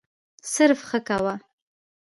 صرف 0.53 0.79
«ښه» 0.89 0.99
کوه. 1.07 1.33